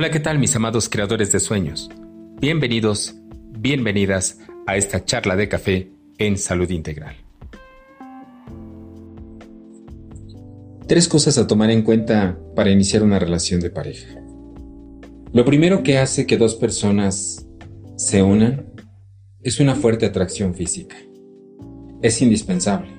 [0.00, 1.90] Hola, ¿qué tal mis amados creadores de sueños?
[2.40, 3.16] Bienvenidos,
[3.50, 7.16] bienvenidas a esta charla de café en salud integral.
[10.86, 14.22] Tres cosas a tomar en cuenta para iniciar una relación de pareja.
[15.32, 17.48] Lo primero que hace que dos personas
[17.96, 18.66] se unan
[19.42, 20.94] es una fuerte atracción física.
[22.02, 22.92] Es indispensable,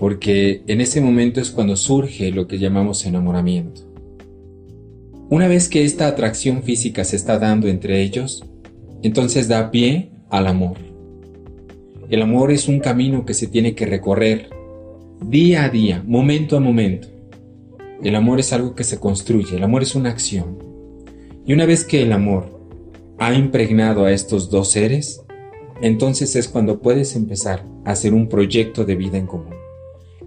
[0.00, 3.91] porque en ese momento es cuando surge lo que llamamos enamoramiento.
[5.32, 8.44] Una vez que esta atracción física se está dando entre ellos,
[9.02, 10.76] entonces da pie al amor.
[12.10, 14.50] El amor es un camino que se tiene que recorrer
[15.24, 17.08] día a día, momento a momento.
[18.04, 20.58] El amor es algo que se construye, el amor es una acción.
[21.46, 22.60] Y una vez que el amor
[23.18, 25.24] ha impregnado a estos dos seres,
[25.80, 29.54] entonces es cuando puedes empezar a hacer un proyecto de vida en común.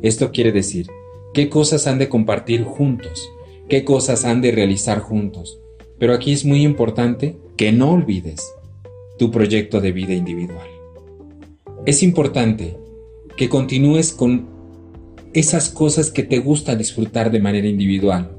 [0.01, 0.87] Esto quiere decir,
[1.35, 3.29] ¿qué cosas han de compartir juntos?
[3.69, 5.59] Qué cosas han de realizar juntos.
[5.97, 8.41] Pero aquí es muy importante que no olvides
[9.17, 10.67] tu proyecto de vida individual.
[11.85, 12.77] Es importante
[13.37, 14.47] que continúes con
[15.33, 18.31] esas cosas que te gusta disfrutar de manera individual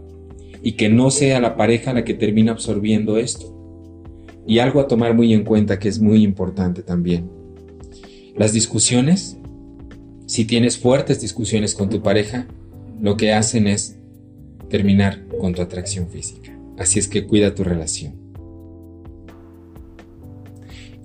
[0.63, 3.53] y que no sea la pareja la que termina absorbiendo esto.
[4.47, 7.29] Y algo a tomar muy en cuenta que es muy importante también.
[8.37, 9.37] Las discusiones,
[10.27, 12.47] si tienes fuertes discusiones con tu pareja,
[13.01, 13.99] lo que hacen es
[14.69, 16.56] terminar con tu atracción física.
[16.78, 18.27] Así es que cuida tu relación.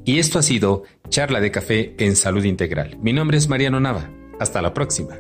[0.04, 2.98] Y esto ha sido Charla de Café en Salud Integral.
[3.02, 4.10] Mi nombre es Mariano Nava.
[4.40, 5.20] Hasta la próxima.